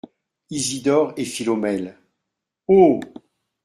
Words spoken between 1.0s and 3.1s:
et Philomèle.— Oh!